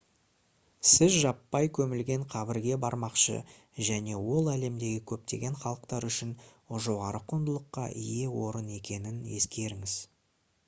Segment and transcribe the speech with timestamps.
[0.91, 3.35] сіз жаппай көмілген қабірге бармақшы
[3.89, 6.31] және ол әлемдегі көптеген халықтар үшін
[6.87, 9.95] жоғары құндылыққа ие орын екенін ескеріңіз